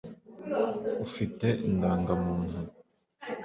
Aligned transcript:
ufite 1.05 1.47
indangamuntu 1.67 2.57